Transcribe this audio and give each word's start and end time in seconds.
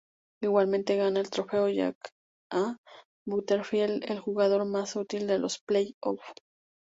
Igualmente 0.41 0.95
gana 0.97 1.19
el 1.19 1.29
trofeo 1.29 1.69
Jack 1.69 1.95
A. 2.51 2.75
Butterfield 3.27 4.09
al 4.09 4.17
jugador 4.19 4.65
más 4.65 4.95
útil 4.95 5.27
de 5.27 5.37
los 5.37 5.59
Play-off. 5.61 6.23